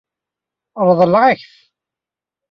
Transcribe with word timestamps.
Ṛeḍlen-ak-t. 0.87 1.47